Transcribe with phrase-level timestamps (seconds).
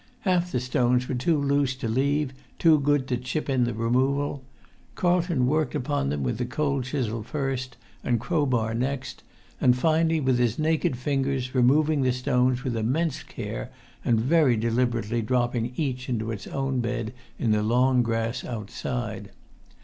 [0.21, 4.43] Half the stones were too loose to leave, too good to chip in the removal.
[4.95, 9.21] Carlton worked upon them with the cold chisel first, the crowbar next,
[9.61, 13.69] and finally with his naked fingers, removing the stones with immense care,
[14.03, 19.29] and very delib[Pg 118]erately dropping each into its own bed in the long grass outside.